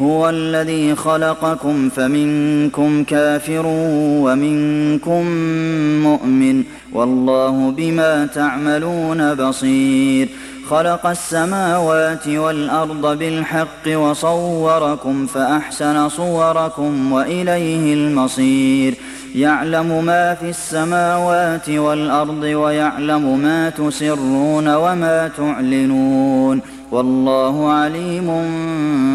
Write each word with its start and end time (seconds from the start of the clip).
هو 0.00 0.30
الذي 0.30 0.94
خلقكم 0.94 1.88
فمنكم 1.88 3.04
كافر 3.04 3.62
ومنكم 4.24 5.26
مؤمن 6.02 6.64
والله 6.92 7.70
بما 7.70 8.26
تعملون 8.26 9.34
بصير. 9.34 10.28
خلق 10.70 11.06
السماوات 11.06 12.28
والأرض 12.28 13.18
بالحق 13.18 13.86
وصوركم 13.86 15.26
فأحسن 15.26 16.08
صوركم 16.08 17.12
وإليه 17.12 17.94
المصير. 17.94 18.94
يعلم 19.34 20.04
ما 20.04 20.34
في 20.34 20.50
السماوات 20.50 21.70
والأرض 21.70 22.42
ويعلم 22.42 23.38
ما 23.38 23.70
تسرون 23.70 24.74
وما 24.74 25.30
تعلنون. 25.36 26.60
والله 26.92 27.72
عليم 27.72 28.28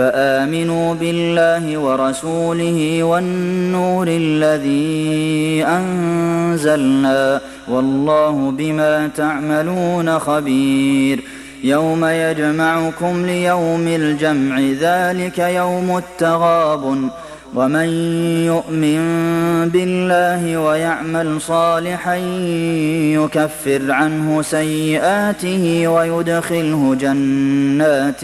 فآمنوا 0.00 0.94
بالله 0.94 1.78
ورسوله 1.78 3.02
والنور 3.02 4.06
الذي 4.08 5.64
أنزلنا 5.64 7.40
والله 7.68 8.50
بما 8.50 9.10
تعملون 9.16 10.18
خبير 10.18 11.20
يوم 11.64 12.04
يجمعكم 12.04 13.26
ليوم 13.26 13.88
الجمع 13.88 14.60
ذلك 14.60 15.38
يوم 15.38 15.96
التغابن 15.96 17.08
ومن 17.54 17.88
يؤمن 18.46 19.00
بالله 19.68 20.58
ويعمل 20.58 21.40
صالحا 21.40 22.16
يكفر 23.14 23.92
عنه 23.92 24.42
سيئاته 24.42 25.88
ويدخله 25.88 26.96
جنات 27.00 28.20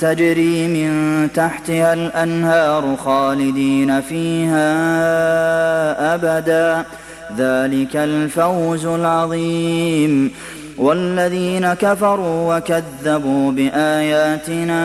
تجري 0.00 0.68
من 0.68 1.28
تحتها 1.34 1.94
الأنهار 1.94 2.96
خالدين 2.96 4.00
فيها 4.00 4.74
أبدا. 6.14 6.84
ذلك 7.38 7.96
الفوز 7.96 8.86
العظيم. 8.86 10.30
والذين 10.78 11.74
كفروا 11.74 12.56
وكذبوا 12.56 13.52
بآياتنا 13.52 14.84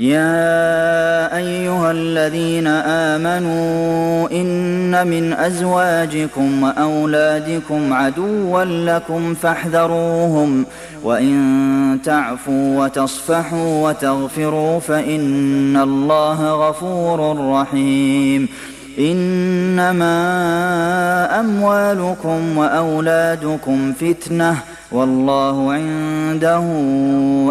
يا 0.00 1.36
أيها 1.36 1.90
الذين 1.90 2.66
آمنوا 2.66 4.30
إن 4.32 5.06
من 5.06 5.32
أزواجكم 5.32 6.62
وأولادكم 6.62 7.92
عدوا 7.92 8.64
لكم 8.64 9.34
فاحذروهم 9.34 10.64
وإن 11.04 11.98
تعفوا 12.04 12.84
وتصفحوا 12.84 13.88
وتغفروا 13.88 14.78
فإن 14.78 15.76
الله 15.76 16.68
غفور 16.68 17.50
رحيم 17.52 18.48
إنما 18.98 20.10
أموالكم 21.40 22.58
وأولادكم 22.58 23.92
فتنة 23.92 24.56
والله 24.92 25.72
عنده 25.72 26.64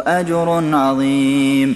أجر 0.07 0.63
عظيم 0.73 1.75